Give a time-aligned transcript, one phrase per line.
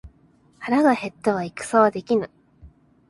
[0.57, 2.31] 腹が減っては戦はできぬ。